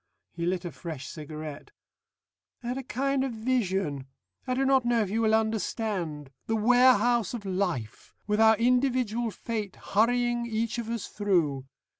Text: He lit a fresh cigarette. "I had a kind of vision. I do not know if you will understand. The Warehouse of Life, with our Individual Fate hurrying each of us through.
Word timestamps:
He 0.33 0.47
lit 0.47 0.65
a 0.65 0.71
fresh 0.71 1.07
cigarette. 1.07 1.69
"I 2.63 2.69
had 2.69 2.77
a 2.79 2.81
kind 2.81 3.23
of 3.23 3.33
vision. 3.33 4.07
I 4.47 4.55
do 4.55 4.65
not 4.65 4.83
know 4.83 5.01
if 5.03 5.11
you 5.11 5.21
will 5.21 5.35
understand. 5.35 6.31
The 6.47 6.55
Warehouse 6.55 7.35
of 7.35 7.45
Life, 7.45 8.15
with 8.25 8.41
our 8.41 8.57
Individual 8.57 9.29
Fate 9.29 9.75
hurrying 9.75 10.47
each 10.47 10.79
of 10.79 10.89
us 10.89 11.05
through. 11.07 11.67